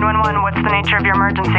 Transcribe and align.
911, 0.00 0.40
what's 0.40 0.56
the 0.56 0.70
nature 0.70 0.96
of 0.96 1.04
your 1.04 1.14
emergency? 1.14 1.50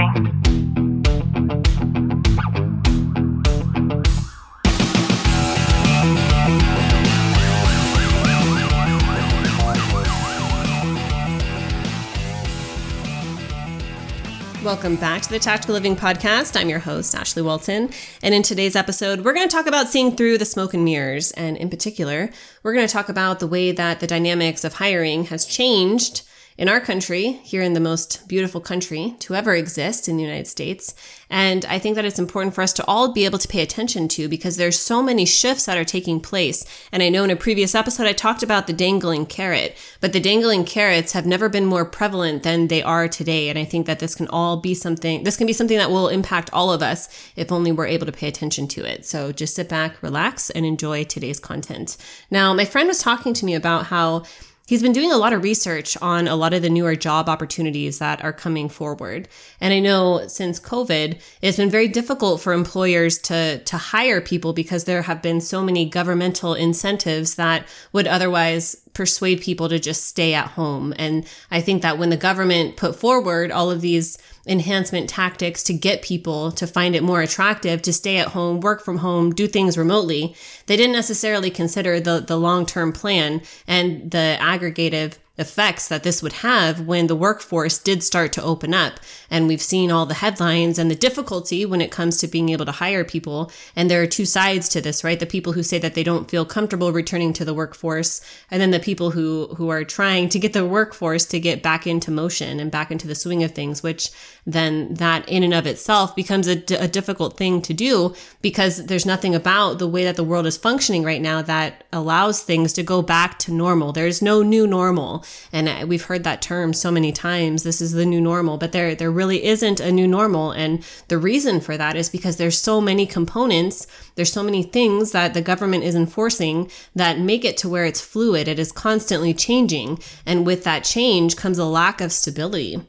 Welcome 14.64 14.96
back 14.96 15.22
to 15.22 15.30
the 15.30 15.38
Tactical 15.38 15.74
Living 15.74 15.96
Podcast. 15.96 16.60
I'm 16.60 16.68
your 16.68 16.80
host, 16.80 17.14
Ashley 17.14 17.44
Walton. 17.44 17.92
And 18.24 18.34
in 18.34 18.42
today's 18.42 18.76
episode, 18.76 19.22
we're 19.24 19.34
going 19.34 19.48
to 19.48 19.56
talk 19.56 19.68
about 19.68 19.88
seeing 19.88 20.16
through 20.16 20.40
the 20.40 20.46
smoke 20.46 20.74
and 20.74 20.84
mirrors. 20.84 21.30
And 21.34 21.58
in 21.58 21.70
particular, 21.70 22.32
we're 22.64 22.74
going 22.74 22.88
to 22.88 22.92
talk 22.92 23.08
about 23.08 23.40
the 23.40 23.46
way 23.46 23.72
that 23.72 24.00
the 24.00 24.08
dynamics 24.08 24.64
of 24.64 24.74
hiring 24.74 25.26
has 25.26 25.46
changed 25.46 26.24
in 26.58 26.70
our 26.70 26.80
country, 26.80 27.32
here 27.44 27.62
in 27.62 27.74
the 27.74 27.80
most 27.80 28.28
beautiful 28.28 28.62
country 28.62 29.16
to 29.20 29.34
ever 29.36 29.56
exist 29.56 30.08
in 30.08 30.18
the 30.18 30.24
United 30.24 30.48
States. 30.48 30.94
And 31.30 31.66
I 31.66 31.80
think 31.80 31.96
that 31.96 32.06
it's 32.06 32.20
important 32.20 32.54
for 32.54 32.62
us 32.62 32.74
to 32.74 32.86
all 32.86 33.14
be 33.14 33.26
able 33.26 33.40
to 33.40 33.48
pay 33.48 33.62
attention 33.62 34.08
to 34.10 34.28
because 34.28 34.58
there's 34.58 34.78
so 34.78 35.02
many 35.02 35.26
shifts 35.26 35.66
that 35.66 35.78
are 35.78 35.86
taking 35.86 36.20
place. 36.20 36.66
And 36.92 37.02
I 37.02 37.10
know 37.10 37.24
in 37.24 37.32
a 37.32 37.36
previous 37.36 37.74
episode, 37.74 38.06
I 38.06 38.14
talked 38.14 38.44
about 38.44 38.68
the 38.68 38.74
dangling 38.74 39.26
carrot, 39.26 39.78
but 40.02 40.14
the 40.14 40.20
dangling 40.20 40.66
carrots 40.66 41.14
have 41.14 41.26
never 41.26 41.48
been 41.48 41.66
more 41.66 41.86
prevalent 41.86 42.44
than 42.44 42.68
they 42.68 42.84
are 42.84 43.08
today. 43.08 43.50
And 43.50 43.58
I 43.58 43.64
think 43.64 43.86
that 43.86 44.00
this 44.00 44.14
can 44.14 44.28
all 44.28 44.58
be 44.58 44.74
something, 44.74 45.24
this 45.24 45.38
can 45.38 45.48
be 45.48 45.54
something 45.54 45.78
that 45.78 45.90
will 45.90 46.10
impact 46.10 46.50
all 46.52 46.72
of 46.72 46.82
us 46.82 47.08
if 47.36 47.52
only 47.52 47.72
we're 47.72 47.88
able 47.88 48.06
to 48.06 48.12
pay 48.12 48.28
attention 48.28 48.68
to 48.70 48.84
it. 48.84 49.06
So 49.06 49.32
just 49.32 49.56
sit 49.56 49.70
back, 49.70 50.04
relax, 50.04 50.50
and 50.50 50.66
enjoy 50.66 51.06
today's 51.06 51.40
content. 51.40 51.98
Now, 52.30 52.54
my 52.54 52.66
friend 52.66 52.88
was 52.88 53.00
talking 53.00 53.34
to 53.36 53.46
me 53.46 53.56
about 53.56 53.86
how 53.86 54.24
He's 54.68 54.82
been 54.82 54.94
doing 54.94 55.12
a 55.12 55.18
lot 55.18 55.34
of 55.34 55.44
research 55.44 55.98
on 56.02 56.28
a 56.28 56.36
lot 56.36 56.54
of 56.54 56.62
the 56.62 56.70
newer 56.70 56.96
job 56.96 57.28
opportunities 57.28 58.00
that 58.00 58.24
are 58.24 58.32
coming 58.32 58.70
forward. 58.70 59.28
And 59.60 59.74
I 59.74 59.80
know 59.80 60.28
since 60.28 60.60
COVID, 60.60 61.20
it's 61.42 61.58
been 61.58 61.70
very 61.70 61.88
difficult 61.88 62.42
for 62.42 62.54
employers 62.54 63.18
to, 63.20 63.58
to 63.64 63.78
hire 63.78 64.22
people 64.22 64.54
because 64.54 64.86
there 64.86 65.02
have 65.02 65.22
been 65.22 65.42
so 65.42 65.62
many 65.62 65.86
governmental 65.86 66.54
incentives 66.54 67.36
that 67.36 67.68
would 67.92 68.08
otherwise 68.08 68.81
persuade 68.94 69.42
people 69.42 69.70
to 69.70 69.80
just 69.80 70.06
stay 70.06 70.34
at 70.34 70.48
home. 70.48 70.94
And 70.98 71.26
I 71.50 71.62
think 71.62 71.82
that 71.82 71.98
when 71.98 72.10
the 72.10 72.18
government 72.18 72.78
put 72.78 72.96
forward 72.96 73.52
all 73.52 73.72
of 73.72 73.82
these 73.82 74.18
enhancement 74.48 75.10
tactics 75.10 75.64
to 75.64 75.74
get 75.74 76.02
people 76.02 76.52
to 76.54 76.66
find 76.68 76.96
it 76.96 77.04
more 77.04 77.22
attractive 77.22 77.82
to 77.84 77.94
stay 77.94 78.18
at 78.18 78.30
home, 78.30 78.60
work 78.60 78.84
from 78.84 78.98
home, 78.98 79.32
do 79.32 79.48
things 79.48 79.78
remotely, 79.78 80.36
they 80.66 80.76
didn't 80.76 80.94
necessarily 80.94 81.50
consider 81.50 82.00
the, 82.00 82.20
the 82.20 82.38
long 82.38 82.66
term 82.66 82.92
plan 82.92 83.42
and 83.68 84.12
the 84.12 84.38
aggregative 84.40 85.18
effects 85.42 85.90
that 85.90 86.04
this 86.04 86.24
would 86.24 86.34
have 86.34 86.80
when 86.88 87.08
the 87.08 87.16
workforce 87.16 87.78
did 87.78 88.04
start 88.04 88.32
to 88.34 88.44
open 88.44 88.74
up. 88.74 89.00
And 89.30 89.48
we've 89.48 89.62
seen 89.62 89.92
all 89.92 90.06
the 90.06 90.14
headlines 90.14 90.80
and 90.80 90.90
the 90.90 90.96
difficulty 90.96 91.66
when 91.66 91.82
it 91.82 91.92
comes 91.92 92.18
to 92.18 92.28
being 92.28 92.50
able 92.50 92.66
to 92.66 92.72
hire 92.72 93.04
people. 93.04 93.52
And 93.76 93.90
there 93.90 94.02
are 94.02 94.08
two 94.08 94.26
sides 94.26 94.70
to 94.70 94.82
this, 94.82 95.04
right? 95.04 95.20
The 95.20 95.26
people 95.26 95.54
who 95.54 95.64
say 95.64 95.80
that 95.80 95.96
they 95.96 96.04
don't 96.04 96.30
feel 96.30 96.46
comfortable 96.46 96.94
returning 96.94 97.34
to 97.34 97.46
the 97.46 97.54
workforce, 97.54 98.22
and 98.50 98.62
then 98.62 98.72
the 98.72 98.80
people 98.80 99.12
who, 99.12 99.48
who 99.58 99.70
are 99.70 99.84
trying 99.84 100.30
to 100.30 100.40
get 100.40 100.54
the 100.54 100.66
workforce 100.66 101.26
to 101.26 101.40
get 101.40 101.64
back 101.64 101.88
into 101.88 102.12
motion 102.12 102.60
and 102.60 102.72
back 102.72 102.92
into 102.92 103.08
the 103.08 103.16
swing 103.16 103.44
of 103.44 103.52
things, 103.52 103.84
which 103.84 104.10
then 104.46 104.94
that 104.96 105.28
in 105.28 105.44
and 105.44 105.54
of 105.54 105.68
itself 105.68 106.16
becomes 106.16 106.48
a, 106.48 106.56
d- 106.56 106.76
a 106.76 106.88
difficult 106.88 107.38
thing 107.38 107.62
to 107.62 107.74
do 107.74 108.14
because 108.42 108.86
there's 108.86 109.06
nothing 109.06 109.36
about 109.36 109.80
the 109.80 109.88
way 109.88 110.04
that 110.04 110.16
the 110.16 110.24
world 110.24 110.46
is 110.46 110.58
functioning 110.58 111.04
right 111.04 111.22
now 111.22 111.42
that 111.42 111.84
allows 111.92 112.42
things 112.42 112.74
to 112.74 112.84
go 112.84 113.02
back 113.02 113.40
to 113.40 113.54
normal. 113.54 113.92
There's 113.92 114.22
no 114.22 114.42
new 114.42 114.68
normal. 114.68 115.26
And 115.52 115.90
we've 115.90 116.06
heard 116.06 116.24
that 116.24 116.42
term 116.42 116.74
so 116.74 116.92
many 116.92 117.12
times. 117.12 117.64
This 117.64 117.82
is 117.82 117.92
the 117.92 118.06
new 118.06 118.22
normal, 118.22 118.58
but 118.58 118.72
there, 118.72 118.96
there 118.96 119.12
really 119.12 119.44
isn't 119.44 119.80
a 119.80 119.92
new 119.92 120.08
normal. 120.08 120.52
And 120.52 120.84
the 121.08 121.18
reason 121.18 121.60
for 121.60 121.78
that 121.78 121.96
is 121.96 122.10
because 122.10 122.38
there's 122.38 122.58
so 122.58 122.80
many 122.82 123.06
components. 123.06 123.88
There's 124.16 124.32
so 124.32 124.44
many 124.44 124.64
things 124.64 125.12
that 125.12 125.34
the 125.34 125.42
government 125.42 125.84
is 125.84 125.96
enforcing 125.96 126.70
that 126.96 127.20
make 127.20 127.44
it 127.46 127.58
to 127.58 127.70
where 127.70 127.86
it's 127.86 128.02
fluid. 128.02 128.48
It 128.48 128.60
is 128.60 128.72
constantly 128.72 129.34
changing. 129.34 130.00
And 130.26 130.46
with 130.46 130.64
that 130.64 130.84
change 130.84 131.36
comes 131.36 131.58
a 131.58 131.66
lack 131.66 132.02
of 132.02 132.12
stability. 132.12 132.82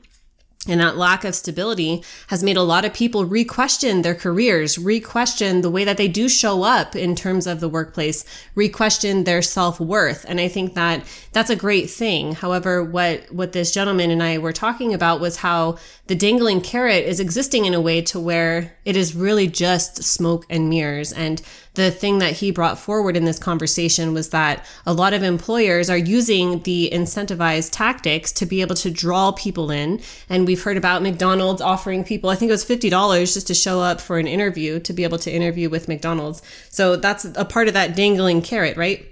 And 0.69 0.81
that 0.81 0.97
lack 0.97 1.25
of 1.25 1.35
stability 1.35 2.05
has 2.29 2.45
made 2.45 2.57
a 2.57 2.63
lot 2.63 2.85
of 2.85 2.95
people 2.95 3.25
re-question 3.25 4.03
their 4.03 4.15
careers, 4.15 4.79
re-question 4.79 5.61
the 5.61 5.71
way 5.71 5.83
that 5.83 5.97
they 5.97 6.07
do 6.07 6.29
show 6.29 6.63
up 6.63 6.95
in 6.95 7.17
terms 7.17 7.49
of 7.49 7.59
the 7.59 7.69
workplace, 7.69 8.25
re-question 8.55 9.25
their 9.25 9.43
self-worth. 9.43 10.25
And 10.29 10.41
I 10.41 10.47
think 10.47 10.75
that 10.75 11.05
that's 11.33 11.51
a 11.51 11.57
great 11.57 11.91
thing. 11.91 12.35
However, 12.37 12.85
what, 12.85 13.33
what 13.33 13.51
this 13.51 13.75
gentleman 13.75 14.13
and 14.13 14.23
I 14.23 14.39
were 14.39 14.53
talking 14.53 14.95
about 14.95 15.21
was 15.21 15.39
how 15.39 15.79
the 16.07 16.15
dangling 16.15 16.61
carrot 16.61 17.07
is 17.07 17.19
existing 17.19 17.65
in 17.65 17.75
a 17.75 17.81
way 17.81 18.01
to 18.03 18.21
where 18.21 18.77
it 18.85 18.97
is 18.97 19.17
really 19.17 19.49
just 19.49 20.05
smoke 20.05 20.47
and 20.49 20.69
mirrors. 20.69 21.13
And 21.13 21.43
the 21.75 21.91
thing 21.91 22.19
that 22.19 22.35
he 22.35 22.51
brought 22.51 22.79
forward 22.79 23.17
in 23.17 23.25
this 23.25 23.39
conversation 23.39 24.13
was 24.13 24.29
that 24.29 24.67
a 24.85 24.93
lot 24.93 25.15
of 25.15 25.23
employers 25.23 25.89
are 25.89 25.97
using 25.97 26.63
the 26.65 26.91
incentivized 26.93 27.71
tactics 27.73 28.31
to 28.33 28.45
be 28.45 28.61
able 28.61 28.75
to 28.75 28.91
draw 28.91 29.33
people 29.33 29.71
in. 29.71 30.01
And 30.29 30.47
we've 30.53 30.63
heard 30.63 30.77
about 30.77 31.01
McDonald's 31.01 31.63
offering 31.63 32.05
people, 32.05 32.29
I 32.29 32.35
think 32.35 32.51
it 32.51 32.53
was 32.53 32.63
$50 32.63 33.33
just 33.33 33.47
to 33.47 33.55
show 33.55 33.81
up 33.81 34.03
for 34.03 34.19
an 34.19 34.27
interview 34.27 34.81
to 34.81 34.93
be 34.93 35.03
able 35.03 35.17
to 35.21 35.33
interview 35.33 35.71
with 35.71 35.89
McDonald's. 35.89 36.43
So 36.69 36.97
that's 36.97 37.25
a 37.25 37.47
part 37.47 37.69
of 37.69 37.75
that 37.75 37.97
dangling 37.97 38.43
carrot, 38.43 38.77
right? 38.77 39.03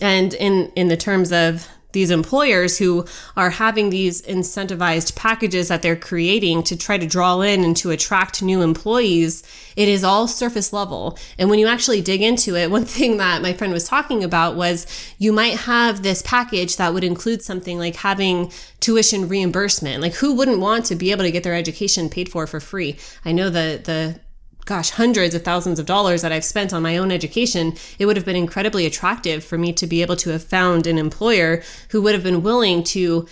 And 0.00 0.32
in, 0.32 0.72
in 0.74 0.88
the 0.88 0.96
terms 0.96 1.32
of 1.32 1.68
these 1.94 2.10
employers 2.10 2.76
who 2.76 3.06
are 3.36 3.50
having 3.50 3.88
these 3.88 4.20
incentivized 4.22 5.16
packages 5.16 5.68
that 5.68 5.80
they're 5.80 5.96
creating 5.96 6.62
to 6.64 6.76
try 6.76 6.98
to 6.98 7.06
draw 7.06 7.40
in 7.40 7.64
and 7.64 7.74
to 7.78 7.90
attract 7.90 8.42
new 8.42 8.60
employees, 8.60 9.42
it 9.76 9.88
is 9.88 10.04
all 10.04 10.28
surface 10.28 10.72
level. 10.72 11.18
And 11.38 11.48
when 11.48 11.58
you 11.58 11.66
actually 11.66 12.02
dig 12.02 12.20
into 12.20 12.54
it, 12.54 12.70
one 12.74 12.84
thing 12.84 13.16
that 13.16 13.40
my 13.40 13.54
friend 13.54 13.72
was 13.72 13.88
talking 13.88 14.22
about 14.22 14.56
was 14.56 14.86
you 15.18 15.32
might 15.32 15.60
have 15.60 16.02
this 16.02 16.20
package 16.22 16.76
that 16.76 16.92
would 16.92 17.04
include 17.04 17.40
something 17.40 17.78
like 17.78 17.96
having 17.96 18.52
tuition 18.80 19.26
reimbursement. 19.28 20.02
Like 20.02 20.14
who 20.14 20.34
wouldn't 20.34 20.60
want 20.60 20.84
to 20.86 20.94
be 20.94 21.10
able 21.10 21.24
to 21.24 21.30
get 21.30 21.42
their 21.42 21.54
education 21.54 22.10
paid 22.10 22.28
for 22.28 22.46
for 22.46 22.60
free? 22.60 22.98
I 23.24 23.32
know 23.32 23.48
the 23.48 23.80
the 23.82 24.20
gosh, 24.64 24.90
hundreds 24.90 25.34
of 25.34 25.42
thousands 25.42 25.78
of 25.78 25.86
dollars 25.86 26.22
that 26.22 26.32
I've 26.32 26.44
spent 26.44 26.72
on 26.72 26.82
my 26.82 26.96
own 26.96 27.10
education, 27.10 27.74
it 27.98 28.06
would 28.06 28.16
have 28.16 28.24
been 28.24 28.36
incredibly 28.36 28.86
attractive 28.86 29.44
for 29.44 29.58
me 29.58 29.72
to 29.74 29.86
be 29.86 30.02
able 30.02 30.16
to 30.16 30.30
have 30.30 30.42
found 30.42 30.86
an 30.86 30.98
employer 30.98 31.62
who 31.90 32.00
would 32.02 32.14
have 32.14 32.22
been 32.22 32.42
willing 32.42 32.82
to 32.84 33.26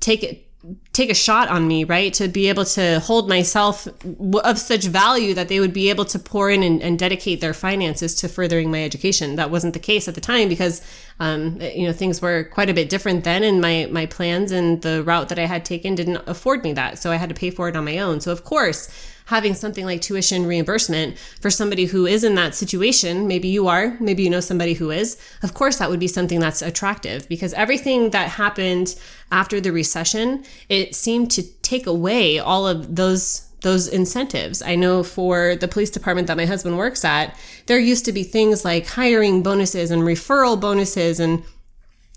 take 0.00 0.22
it 0.22 0.40
take 0.94 1.10
a 1.10 1.14
shot 1.14 1.48
on 1.48 1.68
me, 1.68 1.84
right? 1.84 2.14
To 2.14 2.28
be 2.28 2.48
able 2.48 2.64
to 2.66 2.98
hold 3.00 3.28
myself 3.28 3.86
of 4.44 4.58
such 4.58 4.86
value 4.86 5.34
that 5.34 5.48
they 5.48 5.60
would 5.60 5.74
be 5.74 5.90
able 5.90 6.06
to 6.06 6.18
pour 6.18 6.50
in 6.50 6.62
and, 6.62 6.82
and 6.82 6.98
dedicate 6.98 7.40
their 7.40 7.52
finances 7.52 8.14
to 8.16 8.28
furthering 8.28 8.70
my 8.70 8.82
education. 8.82 9.36
That 9.36 9.50
wasn't 9.50 9.74
the 9.74 9.80
case 9.80 10.08
at 10.08 10.14
the 10.14 10.20
time 10.22 10.48
because, 10.48 10.80
um, 11.20 11.60
you 11.60 11.86
know, 11.86 11.92
things 11.92 12.22
were 12.22 12.44
quite 12.44 12.70
a 12.70 12.74
bit 12.74 12.88
different 12.88 13.24
then, 13.24 13.42
and 13.42 13.60
my 13.60 13.88
my 13.90 14.06
plans 14.06 14.52
and 14.52 14.80
the 14.80 15.02
route 15.02 15.28
that 15.28 15.38
I 15.38 15.46
had 15.46 15.64
taken 15.64 15.94
didn't 15.94 16.22
afford 16.26 16.64
me 16.64 16.72
that, 16.72 16.98
so 16.98 17.12
I 17.12 17.16
had 17.16 17.28
to 17.28 17.34
pay 17.34 17.50
for 17.50 17.68
it 17.68 17.76
on 17.76 17.84
my 17.84 17.98
own. 17.98 18.20
So 18.20 18.32
of 18.32 18.44
course 18.44 18.88
having 19.26 19.54
something 19.54 19.84
like 19.84 20.00
tuition 20.00 20.46
reimbursement 20.46 21.16
for 21.40 21.50
somebody 21.50 21.86
who 21.86 22.06
is 22.06 22.24
in 22.24 22.34
that 22.34 22.54
situation, 22.54 23.26
maybe 23.26 23.48
you 23.48 23.68
are, 23.68 23.96
maybe 24.00 24.22
you 24.22 24.30
know 24.30 24.40
somebody 24.40 24.74
who 24.74 24.90
is, 24.90 25.16
of 25.42 25.54
course 25.54 25.78
that 25.78 25.90
would 25.90 26.00
be 26.00 26.08
something 26.08 26.40
that's 26.40 26.62
attractive 26.62 27.28
because 27.28 27.52
everything 27.54 28.10
that 28.10 28.30
happened 28.30 28.94
after 29.30 29.60
the 29.60 29.72
recession, 29.72 30.44
it 30.68 30.94
seemed 30.94 31.30
to 31.30 31.42
take 31.62 31.86
away 31.86 32.38
all 32.38 32.66
of 32.66 32.96
those 32.96 33.48
those 33.64 33.88
incentives. 33.88 34.62
I 34.62 34.76
know 34.76 35.02
for 35.02 35.56
the 35.56 35.66
police 35.66 35.88
department 35.90 36.28
that 36.28 36.36
my 36.36 36.44
husband 36.44 36.76
works 36.76 37.02
at, 37.02 37.34
there 37.64 37.78
used 37.78 38.04
to 38.04 38.12
be 38.12 38.22
things 38.22 38.62
like 38.62 38.86
hiring 38.86 39.42
bonuses 39.42 39.90
and 39.90 40.02
referral 40.02 40.60
bonuses 40.60 41.18
and 41.18 41.42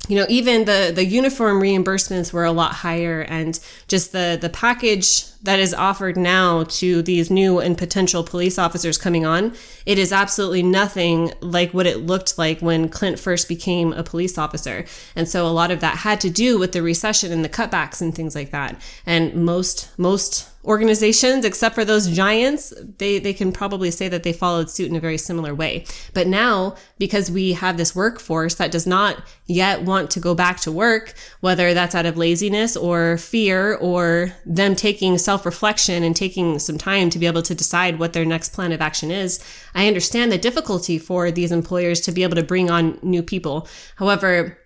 you 0.08 0.16
know 0.16 0.26
even 0.30 0.66
the 0.66 0.92
the 0.94 1.06
uniform 1.06 1.62
reimbursements 1.62 2.32
were 2.34 2.46
a 2.46 2.52
lot 2.52 2.74
higher 2.74 3.22
and 3.22 3.60
just 3.88 4.12
the 4.12 4.38
the 4.40 4.50
package 4.50 5.26
that 5.42 5.60
is 5.60 5.74
offered 5.74 6.18
now 6.18 6.64
to 6.64 7.02
these 7.02 7.30
new 7.30 7.60
and 7.60 7.78
potential 7.78 8.24
police 8.24 8.58
officers 8.58 8.98
coming 8.98 9.26
on 9.26 9.54
it 9.86 9.98
is 9.98 10.12
absolutely 10.12 10.64
nothing 10.64 11.32
like 11.42 11.74
what 11.74 11.88
it 11.88 12.06
looked 12.06 12.38
like 12.38 12.60
when 12.60 12.90
Clint 12.90 13.18
first 13.18 13.48
became 13.48 13.94
a 13.94 14.04
police 14.04 14.38
officer. 14.38 14.86
And 15.16 15.30
so 15.30 15.48
a 15.48 15.50
lot 15.50 15.72
of 15.72 15.80
that 15.80 16.00
had 16.00 16.20
to 16.22 16.30
do 16.30 16.60
with 16.60 16.74
the 16.74 16.82
recession 16.82 17.32
and 17.32 17.44
the 17.44 17.50
cutbacks 17.50 18.02
and 18.02 18.14
things 18.14 18.36
like 18.36 18.52
that. 18.52 18.80
And 19.06 19.34
most 19.46 19.98
most 19.98 20.50
organizations, 20.68 21.46
except 21.46 21.74
for 21.74 21.86
those 21.86 22.10
giants, 22.10 22.74
they, 22.98 23.20
they 23.20 23.34
can 23.34 23.54
probably 23.54 23.90
say 23.90 24.10
that 24.10 24.24
they 24.24 24.34
followed 24.34 24.70
suit 24.70 24.90
in 24.90 24.98
a 24.98 25.00
very 25.00 25.18
similar 25.18 25.56
way. 25.56 25.86
But 26.14 26.28
now, 26.28 26.76
because 26.98 27.32
we 27.32 27.54
have 27.54 27.78
this 27.78 27.96
workforce 27.96 28.56
that 28.56 28.70
does 28.70 28.86
not 28.86 29.24
yet 29.46 29.84
want 29.84 30.12
to 30.12 30.20
go 30.20 30.36
back 30.36 30.60
to 30.62 30.72
work, 30.72 31.14
whether 31.40 31.74
that's 31.74 31.96
out 31.96 32.06
of 32.06 32.18
laziness 32.18 32.76
or 32.76 33.18
fear 33.18 33.76
or 33.76 34.34
them 34.46 34.76
taking 34.76 35.18
self 35.18 35.46
reflection 35.46 36.04
and 36.04 36.16
taking 36.16 36.60
some 36.60 36.78
time 36.78 37.10
to 37.12 37.20
be 37.20 37.28
able 37.28 37.44
to 37.44 37.56
decide 37.56 37.98
what 37.98 38.12
their 38.12 38.26
next 38.26 38.50
plan 38.50 38.74
of 38.74 38.82
action 38.82 39.10
is, 39.10 39.42
I 39.74 39.88
understand 39.88 40.32
the 40.32 40.38
difficulty 40.38 41.00
for 41.00 41.32
these 41.32 41.54
employers 41.54 42.02
to 42.02 42.12
be 42.12 42.24
able 42.24 42.36
to 42.36 42.44
bring 42.44 42.70
on 42.70 43.00
new 43.02 43.24
people. 43.24 43.70
However, 43.96 44.58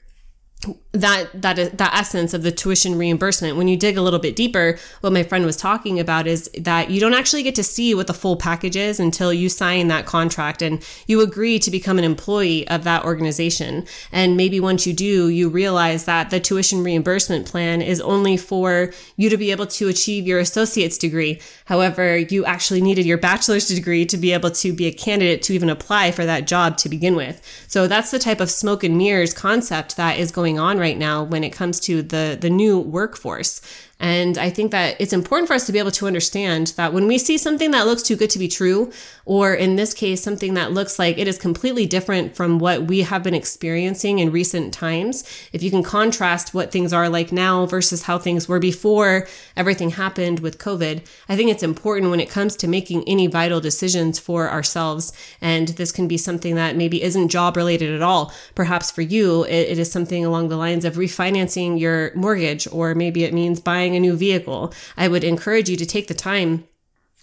that 0.93 1.29
that 1.33 1.77
that 1.77 1.93
essence 1.93 2.33
of 2.33 2.43
the 2.43 2.51
tuition 2.51 2.97
reimbursement. 2.97 3.55
When 3.55 3.69
you 3.69 3.77
dig 3.77 3.97
a 3.97 4.01
little 4.01 4.19
bit 4.19 4.35
deeper 4.35 4.77
what 4.99 5.13
my 5.13 5.23
friend 5.23 5.45
was 5.45 5.55
talking 5.55 5.99
about 5.99 6.27
is 6.27 6.49
that 6.57 6.89
you 6.91 6.99
don't 6.99 7.13
actually 7.13 7.43
get 7.43 7.55
to 7.55 7.63
see 7.63 7.95
what 7.95 8.07
the 8.07 8.13
full 8.13 8.35
package 8.35 8.75
is 8.75 8.99
until 8.99 9.31
you 9.31 9.47
sign 9.47 9.87
that 9.87 10.05
contract 10.05 10.61
and 10.61 10.85
you 11.07 11.21
agree 11.21 11.59
to 11.59 11.71
become 11.71 11.97
an 11.97 12.03
employee 12.03 12.67
of 12.67 12.83
that 12.83 13.05
organization. 13.05 13.85
And 14.11 14.35
maybe 14.35 14.59
once 14.59 14.85
you 14.85 14.91
do 14.91 15.29
you 15.29 15.47
realize 15.47 16.03
that 16.05 16.29
the 16.29 16.41
tuition 16.41 16.83
reimbursement 16.83 17.45
plan 17.45 17.81
is 17.81 18.01
only 18.01 18.35
for 18.35 18.91
you 19.15 19.29
to 19.29 19.37
be 19.37 19.51
able 19.51 19.67
to 19.67 19.87
achieve 19.87 20.27
your 20.27 20.39
associate's 20.39 20.97
degree. 20.97 21.39
However 21.65 22.17
you 22.17 22.43
actually 22.43 22.81
needed 22.81 23.05
your 23.05 23.17
bachelor's 23.17 23.67
degree 23.67 24.05
to 24.07 24.17
be 24.17 24.33
able 24.33 24.51
to 24.51 24.73
be 24.73 24.87
a 24.87 24.91
candidate 24.91 25.41
to 25.43 25.53
even 25.53 25.69
apply 25.69 26.11
for 26.11 26.25
that 26.25 26.47
job 26.47 26.75
to 26.77 26.89
begin 26.89 27.15
with. 27.15 27.41
So 27.69 27.87
that's 27.87 28.11
the 28.11 28.19
type 28.19 28.41
of 28.41 28.51
smoke 28.51 28.83
and 28.83 28.97
mirrors 28.97 29.33
concept 29.33 29.95
that 29.95 30.19
is 30.19 30.31
going 30.31 30.59
on 30.59 30.80
right 30.81 30.97
now 30.97 31.23
when 31.23 31.43
it 31.43 31.51
comes 31.51 31.79
to 31.79 32.01
the 32.01 32.37
the 32.39 32.49
new 32.49 32.77
workforce 32.79 33.61
and 34.01 34.39
I 34.39 34.49
think 34.49 34.71
that 34.71 34.99
it's 34.99 35.13
important 35.13 35.47
for 35.47 35.53
us 35.53 35.67
to 35.67 35.71
be 35.71 35.77
able 35.77 35.91
to 35.91 36.07
understand 36.07 36.73
that 36.75 36.91
when 36.91 37.05
we 37.05 37.19
see 37.19 37.37
something 37.37 37.69
that 37.71 37.85
looks 37.85 38.01
too 38.01 38.15
good 38.15 38.31
to 38.31 38.39
be 38.39 38.47
true, 38.47 38.91
or 39.25 39.53
in 39.53 39.75
this 39.75 39.93
case, 39.93 40.23
something 40.23 40.55
that 40.55 40.71
looks 40.71 40.97
like 40.97 41.19
it 41.19 41.27
is 41.27 41.37
completely 41.37 41.85
different 41.85 42.35
from 42.35 42.57
what 42.57 42.87
we 42.87 43.01
have 43.01 43.21
been 43.21 43.35
experiencing 43.35 44.17
in 44.17 44.31
recent 44.31 44.73
times, 44.73 45.23
if 45.53 45.61
you 45.61 45.69
can 45.69 45.83
contrast 45.83 46.51
what 46.53 46.71
things 46.71 46.91
are 46.91 47.09
like 47.09 47.31
now 47.31 47.67
versus 47.67 48.03
how 48.03 48.17
things 48.17 48.47
were 48.47 48.59
before 48.59 49.27
everything 49.55 49.91
happened 49.91 50.39
with 50.39 50.57
COVID, 50.57 51.05
I 51.29 51.35
think 51.35 51.51
it's 51.51 51.61
important 51.61 52.09
when 52.09 52.19
it 52.19 52.29
comes 52.29 52.55
to 52.55 52.67
making 52.67 53.03
any 53.07 53.27
vital 53.27 53.61
decisions 53.61 54.17
for 54.17 54.49
ourselves. 54.49 55.13
And 55.41 55.67
this 55.69 55.91
can 55.91 56.07
be 56.07 56.17
something 56.17 56.55
that 56.55 56.75
maybe 56.75 57.03
isn't 57.03 57.29
job 57.29 57.55
related 57.55 57.93
at 57.93 58.01
all. 58.01 58.33
Perhaps 58.55 58.89
for 58.89 59.03
you, 59.03 59.43
it, 59.43 59.69
it 59.69 59.77
is 59.77 59.91
something 59.91 60.25
along 60.25 60.49
the 60.49 60.57
lines 60.57 60.85
of 60.85 60.95
refinancing 60.95 61.79
your 61.79 62.11
mortgage, 62.15 62.67
or 62.71 62.95
maybe 62.95 63.23
it 63.23 63.33
means 63.33 63.59
buying 63.59 63.90
buying 63.91 63.97
a 63.97 63.99
new 63.99 64.15
vehicle, 64.15 64.73
I 64.97 65.07
would 65.07 65.23
encourage 65.23 65.69
you 65.69 65.75
to 65.77 65.85
take 65.85 66.07
the 66.07 66.13
time 66.13 66.65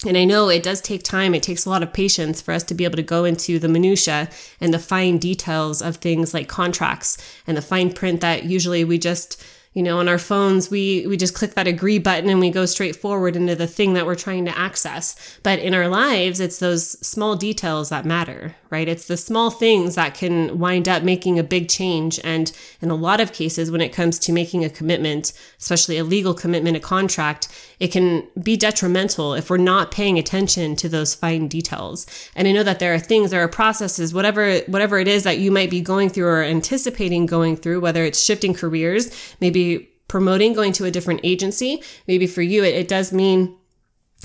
and 0.07 0.17
I 0.17 0.25
know 0.25 0.49
it 0.49 0.63
does 0.63 0.81
take 0.81 1.03
time. 1.03 1.35
It 1.35 1.43
takes 1.43 1.65
a 1.65 1.71
lot 1.71 1.83
of 1.83 1.93
patience 1.93 2.41
for 2.41 2.55
us 2.55 2.63
to 2.65 2.75
be 2.75 2.85
able 2.85 2.95
to 2.97 3.03
go 3.03 3.25
into 3.25 3.59
the 3.59 3.67
minutia 3.67 4.29
and 4.61 4.73
the 4.73 4.79
fine 4.79 5.19
details 5.19 5.83
of 5.83 5.97
things 5.97 6.33
like 6.33 6.47
contracts 6.47 7.19
and 7.49 7.57
the 7.57 7.63
fine 7.63 7.93
print 7.93 8.21
that 8.21 8.45
usually 8.45 8.85
we 8.85 8.97
just 8.97 9.43
you 9.79 9.85
know 9.85 10.01
on 10.01 10.09
our 10.09 10.19
phones 10.19 10.73
we 10.73 11.07
we 11.07 11.17
just 11.17 11.35
click 11.35 11.55
that 11.55 11.69
agree 11.69 12.01
button 12.01 12.29
and 12.29 12.41
we 12.41 12.51
go 12.51 12.67
straight 12.67 12.97
forward 12.97 13.37
into 13.37 13.55
the 13.55 13.69
thing 13.69 13.95
that 13.95 14.07
we're 14.07 14.17
trying 14.17 14.45
to 14.45 14.59
access. 14.59 15.39
But 15.45 15.61
in 15.61 15.73
our 15.73 15.87
lives 15.87 16.41
it's 16.41 16.59
those 16.59 16.99
small 17.07 17.37
details 17.37 17.89
that 17.91 18.05
matter 18.05 18.57
right? 18.71 18.89
It's 18.89 19.07
the 19.07 19.17
small 19.17 19.51
things 19.51 19.95
that 19.95 20.15
can 20.15 20.59
wind 20.59 20.89
up 20.89 21.03
making 21.03 21.39
a 21.39 21.43
big 21.43 21.69
change. 21.69 22.21
And 22.23 22.53
in 22.81 22.91
a 22.91 22.95
lot 22.95 23.21
of 23.21 23.33
cases 23.33 23.71
when 23.71 23.81
it 23.81 23.93
comes 23.93 24.19
to 24.21 24.33
making 24.33 24.65
a 24.65 24.71
commitment 24.71 25.33
especially 25.59 25.99
a 25.99 26.05
legal 26.05 26.35
commitment 26.35 26.77
a 26.77 26.81
contract 26.81 27.49
it 27.81 27.89
can 27.89 28.27
be 28.43 28.57
detrimental 28.57 29.35
if 29.35 29.49
we're 29.49 29.57
not 29.57 29.93
paying 29.93 30.19
attention 30.19 30.75
to 30.77 30.89
those 30.89 31.15
fine 31.15 31.49
details. 31.49 32.07
And 32.35 32.49
i 32.49 32.53
know 32.53 32.63
that 32.63 32.79
there 32.79 32.95
are 32.95 32.99
things 32.99 33.31
there 33.31 33.43
are 33.43 33.49
processes 33.49 34.13
whatever 34.13 34.59
whatever 34.61 34.99
it 34.99 35.09
is 35.09 35.25
that 35.25 35.39
you 35.39 35.51
might 35.51 35.71
be 35.71 35.81
going 35.81 36.09
through 36.09 36.27
or 36.27 36.43
anticipating 36.43 37.27
going 37.27 37.57
through 37.57 37.81
whether 37.81 38.05
it's 38.05 38.23
shifting 38.23 38.55
careers 38.55 39.11
maybe 39.41 39.68
promoting 40.09 40.55
going 40.55 40.73
to 40.73 40.85
a 40.87 40.91
different 40.91 41.21
agency. 41.23 41.83
Maybe 42.07 42.27
for 42.27 42.43
you, 42.43 42.65
it, 42.65 42.75
it 42.75 42.89
does 42.89 43.13
mean 43.13 43.58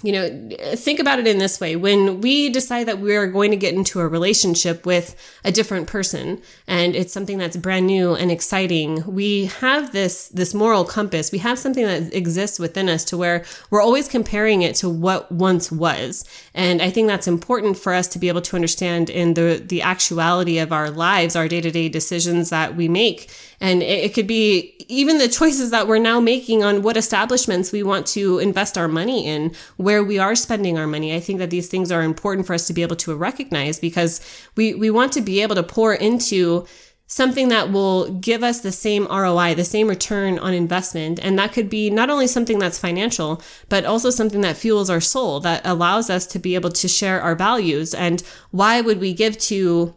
you 0.02 0.12
know, 0.12 0.50
think 0.76 1.00
about 1.00 1.20
it 1.20 1.28
in 1.28 1.38
this 1.38 1.62
way. 1.62 1.76
When 1.76 2.20
we 2.20 2.50
decide 2.50 2.88
that 2.88 3.00
we 3.00 3.16
are 3.16 3.28
going 3.28 3.52
to 3.52 3.58
get 3.58 3.74
into 3.74 4.00
a 4.00 4.08
relationship 4.08 4.86
with 4.86 5.16
a 5.46 5.52
different 5.52 5.88
person 5.88 6.42
and 6.68 6.96
it's 6.96 7.14
something 7.14 7.38
that's 7.38 7.56
brand 7.56 7.88
new 7.88 8.14
and 8.14 8.32
exciting, 8.32 9.04
we 9.06 9.46
have 9.46 9.94
this, 9.94 10.28
this 10.30 10.54
moral 10.54 10.84
compass. 10.84 11.32
We 11.32 11.38
have 11.40 11.60
something 11.60 11.86
that 11.86 12.14
exists 12.14 12.60
within 12.60 12.90
us 12.90 13.06
to 13.06 13.18
where 13.18 13.46
we're 13.70 13.82
always 13.82 14.10
comparing 14.10 14.62
it 14.62 14.76
to 14.78 14.90
what 14.90 15.32
once 15.32 15.72
was. 15.72 16.26
And 16.54 16.82
I 16.82 16.90
think 16.90 17.08
that's 17.08 17.28
important 17.28 17.78
for 17.78 17.94
us 17.94 18.08
to 18.10 18.20
be 18.20 18.28
able 18.28 18.42
to 18.42 18.56
understand 18.56 19.10
in 19.10 19.36
the, 19.36 19.64
the 19.66 19.84
actuality 19.84 20.58
of 20.58 20.74
our 20.74 20.90
lives, 20.90 21.36
our 21.36 21.48
day 21.48 21.62
to 21.62 21.72
day 21.72 21.88
decisions 21.88 22.50
that 22.50 22.76
we 22.76 22.90
make. 22.90 23.32
And 23.62 23.82
it, 23.82 24.06
it 24.06 24.14
could 24.14 24.28
be 24.28 24.76
even 24.90 25.18
the 25.18 25.28
choices 25.40 25.72
that 25.72 25.88
we're 25.88 26.00
now 26.00 26.20
making 26.20 26.64
on 26.64 26.82
what 26.82 26.98
establishments 26.98 27.72
we 27.72 27.84
want 27.84 28.06
to 28.08 28.40
invest 28.40 28.78
our 28.78 28.88
money 28.88 29.26
in, 29.26 29.56
where 29.84 30.04
we 30.04 30.18
are 30.20 30.36
spending 30.36 30.78
our 30.78 30.88
money. 30.88 31.16
I 31.16 31.20
think 31.20 31.40
that 31.40 31.50
these 31.50 31.68
things 31.68 31.92
are 31.92 32.02
important 32.02 32.48
for 32.48 32.54
us 32.54 32.68
to 32.68 32.74
be 32.74 32.82
able 32.82 32.96
to 32.98 33.16
recognize 33.16 33.80
because 33.80 34.22
we, 34.56 34.74
we 34.74 34.90
want 34.90 35.12
to 35.14 35.22
be 35.22 35.42
able 35.42 35.56
to 35.56 35.64
pour 35.64 35.94
into 35.94 36.66
something 37.08 37.50
that 37.50 37.72
will 37.72 38.12
give 38.14 38.44
us 38.44 38.62
the 38.62 38.72
same 38.72 39.06
ROI, 39.06 39.54
the 39.54 39.64
same 39.64 39.88
return 39.88 40.40
on 40.40 40.54
investment. 40.54 41.20
And 41.22 41.38
that 41.38 41.54
could 41.54 41.70
be 41.70 41.90
not 41.90 42.10
only 42.10 42.26
something 42.26 42.58
that's 42.58 42.80
financial, 42.80 43.42
but 43.70 43.86
also 43.86 44.10
something 44.10 44.42
that 44.42 44.58
fuels 44.58 44.90
our 44.90 45.02
soul, 45.02 45.40
that 45.42 45.62
allows 45.64 46.10
us 46.10 46.26
to 46.28 46.40
be 46.40 46.56
able 46.56 46.72
to 46.72 46.88
share 46.88 47.22
our 47.22 47.36
values. 47.36 47.94
And 47.94 48.24
why 48.52 48.82
would 48.82 49.00
we 49.00 49.14
give 49.14 49.38
to 49.40 49.94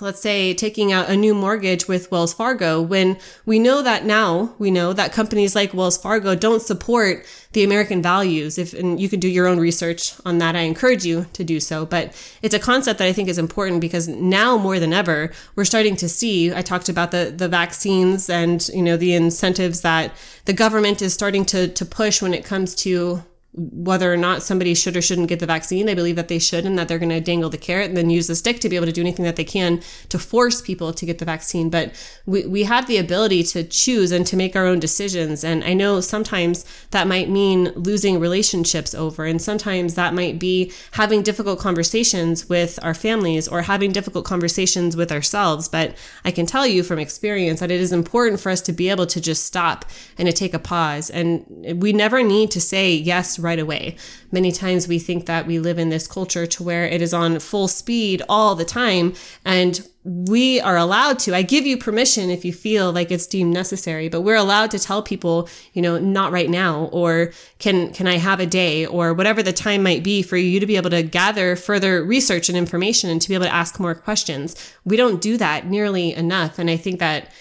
let's 0.00 0.20
say 0.20 0.52
taking 0.54 0.92
out 0.92 1.08
a 1.08 1.16
new 1.16 1.34
mortgage 1.34 1.86
with 1.86 2.10
Wells 2.10 2.34
Fargo 2.34 2.82
when 2.82 3.16
we 3.46 3.58
know 3.60 3.80
that 3.82 4.04
now 4.04 4.54
we 4.58 4.70
know 4.70 4.92
that 4.92 5.12
companies 5.12 5.54
like 5.54 5.72
Wells 5.72 5.96
Fargo 5.96 6.34
don't 6.34 6.60
support 6.60 7.24
the 7.52 7.62
American 7.62 8.02
values 8.02 8.58
if 8.58 8.74
and 8.74 9.00
you 9.00 9.08
can 9.08 9.20
do 9.20 9.28
your 9.28 9.46
own 9.46 9.60
research 9.60 10.14
on 10.24 10.38
that. 10.38 10.56
I 10.56 10.60
encourage 10.60 11.04
you 11.04 11.26
to 11.34 11.44
do 11.44 11.60
so. 11.60 11.86
But 11.86 12.12
it's 12.42 12.54
a 12.54 12.58
concept 12.58 12.98
that 12.98 13.06
I 13.06 13.12
think 13.12 13.28
is 13.28 13.38
important 13.38 13.80
because 13.80 14.08
now 14.08 14.58
more 14.58 14.80
than 14.80 14.92
ever 14.92 15.30
we're 15.54 15.64
starting 15.64 15.94
to 15.96 16.08
see 16.08 16.52
I 16.52 16.62
talked 16.62 16.88
about 16.88 17.12
the 17.12 17.32
the 17.34 17.48
vaccines 17.48 18.28
and 18.28 18.66
you 18.68 18.82
know 18.82 18.96
the 18.96 19.14
incentives 19.14 19.82
that 19.82 20.12
the 20.44 20.52
government 20.52 21.02
is 21.02 21.14
starting 21.14 21.44
to 21.46 21.68
to 21.68 21.84
push 21.84 22.20
when 22.20 22.34
it 22.34 22.44
comes 22.44 22.74
to 22.76 23.22
whether 23.56 24.12
or 24.12 24.16
not 24.16 24.42
somebody 24.42 24.74
should 24.74 24.96
or 24.96 25.02
shouldn't 25.02 25.28
get 25.28 25.38
the 25.38 25.46
vaccine. 25.46 25.86
They 25.86 25.94
believe 25.94 26.16
that 26.16 26.26
they 26.26 26.40
should 26.40 26.66
and 26.66 26.76
that 26.76 26.88
they're 26.88 26.98
going 26.98 27.10
to 27.10 27.20
dangle 27.20 27.50
the 27.50 27.58
carrot 27.58 27.88
and 27.88 27.96
then 27.96 28.10
use 28.10 28.26
the 28.26 28.34
stick 28.34 28.58
to 28.60 28.68
be 28.68 28.74
able 28.74 28.86
to 28.86 28.92
do 28.92 29.00
anything 29.00 29.24
that 29.24 29.36
they 29.36 29.44
can 29.44 29.80
to 30.08 30.18
force 30.18 30.60
people 30.60 30.92
to 30.92 31.06
get 31.06 31.18
the 31.18 31.24
vaccine. 31.24 31.70
But 31.70 31.92
we, 32.26 32.46
we 32.46 32.64
have 32.64 32.88
the 32.88 32.98
ability 32.98 33.44
to 33.44 33.62
choose 33.62 34.10
and 34.10 34.26
to 34.26 34.36
make 34.36 34.56
our 34.56 34.66
own 34.66 34.80
decisions. 34.80 35.44
And 35.44 35.62
I 35.62 35.72
know 35.72 36.00
sometimes 36.00 36.64
that 36.90 37.06
might 37.06 37.28
mean 37.28 37.72
losing 37.76 38.18
relationships 38.18 38.92
over, 38.92 39.24
and 39.24 39.40
sometimes 39.40 39.94
that 39.94 40.14
might 40.14 40.40
be 40.40 40.72
having 40.92 41.22
difficult 41.22 41.60
conversations 41.60 42.48
with 42.48 42.80
our 42.82 42.94
families 42.94 43.46
or 43.46 43.62
having 43.62 43.92
difficult 43.92 44.24
conversations 44.24 44.96
with 44.96 45.12
ourselves. 45.12 45.68
But 45.68 45.96
I 46.24 46.32
can 46.32 46.46
tell 46.46 46.66
you 46.66 46.82
from 46.82 46.98
experience 46.98 47.60
that 47.60 47.70
it 47.70 47.80
is 47.80 47.92
important 47.92 48.40
for 48.40 48.50
us 48.50 48.60
to 48.62 48.72
be 48.72 48.90
able 48.90 49.06
to 49.06 49.20
just 49.20 49.46
stop 49.46 49.84
and 50.18 50.26
to 50.26 50.32
take 50.32 50.54
a 50.54 50.58
pause. 50.58 51.08
And 51.08 51.44
we 51.80 51.92
never 51.92 52.22
need 52.24 52.50
to 52.50 52.60
say 52.60 52.92
yes 52.94 53.38
right 53.44 53.58
away. 53.58 53.96
Many 54.32 54.50
times 54.50 54.88
we 54.88 54.98
think 54.98 55.26
that 55.26 55.46
we 55.46 55.58
live 55.58 55.78
in 55.78 55.90
this 55.90 56.08
culture 56.08 56.46
to 56.46 56.62
where 56.62 56.86
it 56.86 57.00
is 57.00 57.14
on 57.14 57.38
full 57.38 57.68
speed 57.68 58.22
all 58.28 58.54
the 58.54 58.64
time 58.64 59.14
and 59.44 59.86
we 60.04 60.60
are 60.60 60.76
allowed 60.76 61.18
to. 61.20 61.34
I 61.34 61.40
give 61.40 61.64
you 61.64 61.78
permission 61.78 62.28
if 62.28 62.44
you 62.44 62.52
feel 62.52 62.92
like 62.92 63.10
it's 63.10 63.26
deemed 63.26 63.54
necessary, 63.54 64.10
but 64.10 64.20
we're 64.20 64.36
allowed 64.36 64.70
to 64.72 64.78
tell 64.78 65.02
people, 65.02 65.48
you 65.72 65.80
know, 65.80 65.98
not 65.98 66.30
right 66.30 66.50
now 66.50 66.90
or 66.92 67.32
can 67.58 67.90
can 67.92 68.06
I 68.06 68.18
have 68.18 68.38
a 68.38 68.46
day 68.46 68.84
or 68.84 69.14
whatever 69.14 69.42
the 69.42 69.52
time 69.52 69.82
might 69.82 70.04
be 70.04 70.22
for 70.22 70.36
you 70.36 70.60
to 70.60 70.66
be 70.66 70.76
able 70.76 70.90
to 70.90 71.02
gather 71.02 71.56
further 71.56 72.04
research 72.04 72.50
and 72.50 72.58
information 72.58 73.08
and 73.08 73.20
to 73.22 73.28
be 73.28 73.34
able 73.34 73.46
to 73.46 73.54
ask 73.54 73.80
more 73.80 73.94
questions. 73.94 74.54
We 74.84 74.96
don't 74.96 75.22
do 75.22 75.38
that 75.38 75.66
nearly 75.66 76.12
enough 76.12 76.58
and 76.58 76.68
I 76.68 76.76
think 76.76 77.00
that 77.00 77.32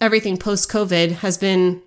everything 0.00 0.36
post 0.36 0.68
COVID 0.70 1.12
has 1.12 1.38
been 1.38 1.82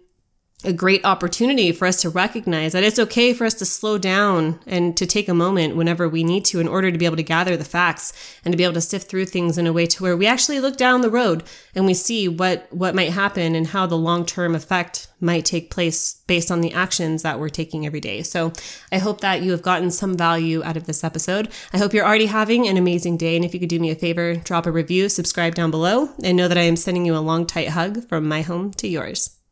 a 0.64 0.74
great 0.74 1.04
opportunity 1.04 1.72
for 1.72 1.86
us 1.86 2.02
to 2.02 2.10
recognize 2.10 2.74
that 2.74 2.84
it's 2.84 3.00
okay 3.00 3.34
for 3.34 3.46
us 3.46 3.54
to 3.56 3.66
slow 3.66 3.98
down 3.98 4.60
and 4.66 4.96
to 4.98 5.06
take 5.06 5.28
a 5.28 5.34
moment 5.34 5.76
whenever 5.76 6.08
we 6.08 6.24
need 6.24 6.46
to 6.46 6.60
in 6.60 6.68
order 6.68 6.92
to 6.92 6.98
be 6.98 7.06
able 7.06 7.16
to 7.16 7.24
gather 7.24 7.58
the 7.58 7.66
facts 7.66 8.14
and 8.44 8.52
to 8.52 8.58
be 8.58 8.64
able 8.64 8.74
to 8.74 8.82
sift 8.82 9.10
through 9.10 9.26
things 9.26 9.58
in 9.58 9.68
a 9.68 9.74
way 9.74 9.86
to 9.86 10.04
where 10.04 10.18
we 10.18 10.26
actually 10.26 10.60
look 10.60 10.78
down 10.78 11.02
the 11.02 11.10
road 11.10 11.44
and 11.76 11.86
we 11.86 11.94
see 11.94 12.28
what 12.28 12.68
what 12.72 12.96
might 12.96 13.12
happen 13.12 13.56
and 13.56 13.68
how 13.68 13.86
the 13.86 13.98
long-term 13.98 14.56
effect 14.56 15.08
might 15.20 15.46
take 15.46 15.70
place 15.70 16.22
based 16.28 16.52
on 16.52 16.62
the 16.62 16.74
actions 16.74 17.24
that 17.24 17.40
we're 17.40 17.50
taking 17.50 17.86
every 17.86 18.02
day. 18.02 18.22
So, 18.24 18.52
I 18.92 18.98
hope 18.98 19.22
that 19.22 19.42
you 19.42 19.52
have 19.52 19.62
gotten 19.62 19.90
some 19.90 20.18
value 20.18 20.64
out 20.64 20.76
of 20.78 20.86
this 20.86 21.04
episode. 21.04 21.50
I 21.72 21.78
hope 21.78 21.94
you're 21.94 22.06
already 22.06 22.26
having 22.26 22.68
an 22.68 22.78
amazing 22.78 23.18
day 23.18 23.36
and 23.36 23.46
if 23.46 23.54
you 23.54 23.60
could 23.60 23.70
do 23.70 23.80
me 23.80 23.92
a 23.92 23.96
favor, 23.96 24.36
drop 24.36 24.66
a 24.66 24.72
review, 24.72 25.10
subscribe 25.10 25.56
down 25.56 25.72
below 25.72 26.10
and 26.24 26.38
know 26.38 26.48
that 26.48 26.58
I 26.58 26.62
am 26.62 26.76
sending 26.76 27.06
you 27.06 27.16
a 27.16 27.20
long 27.20 27.46
tight 27.46 27.70
hug 27.70 28.08
from 28.08 28.28
my 28.28 28.42
home 28.42 28.72
to 28.74 28.88
yours. 28.88 29.43